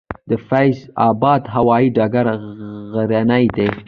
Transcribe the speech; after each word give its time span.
د 0.29 0.31
فیض 0.47 0.77
اباد 1.07 1.43
هوايي 1.55 1.87
ډګر 1.97 2.25
غرنی 2.93 3.45
دی 3.55 3.69